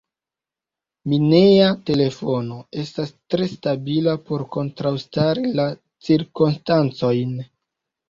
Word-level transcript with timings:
Mineja 1.11 1.67
telefono: 1.89 2.57
estas 2.85 3.13
tre 3.35 3.51
stabila 3.53 4.19
por 4.33 4.47
kontraŭstari 4.59 5.57
la 5.63 5.71
cirkonstancojn. 6.11 7.43